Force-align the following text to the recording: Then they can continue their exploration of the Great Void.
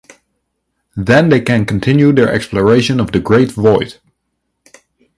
Then 0.97 1.29
they 1.29 1.41
can 1.41 1.63
continue 1.63 2.11
their 2.11 2.33
exploration 2.33 2.99
of 2.99 3.11
the 3.11 3.19
Great 3.19 3.51
Void. 3.51 3.99